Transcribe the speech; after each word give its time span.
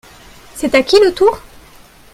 C'est 0.55 0.73
à 0.73 0.81
qui 0.81 0.99
le 0.99 1.13
tour? 1.13 1.39